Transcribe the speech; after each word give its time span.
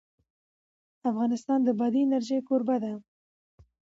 افغانستان 1.09 1.59
د 1.63 1.69
بادي 1.79 2.01
انرژي 2.05 2.39
کوربه 2.47 2.75
دی. 2.83 2.93